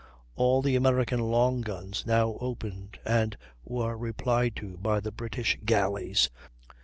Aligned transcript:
All 0.33 0.63
the 0.63 0.75
American 0.75 1.19
long 1.19 1.61
guns 1.61 2.07
now 2.07 2.35
opened 2.41 2.97
and 3.05 3.37
were 3.63 3.95
replied 3.95 4.55
to 4.55 4.77
by 4.79 4.99
the 4.99 5.11
British 5.11 5.59
galleys. 5.63 6.31